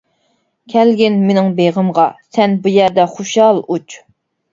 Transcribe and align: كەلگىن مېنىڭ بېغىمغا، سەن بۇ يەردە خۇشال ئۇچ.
كەلگىن 0.73 1.19
مېنىڭ 1.25 1.51
بېغىمغا، 1.59 2.05
سەن 2.37 2.55
بۇ 2.63 2.73
يەردە 2.77 3.05
خۇشال 3.13 3.61
ئۇچ. 3.75 3.99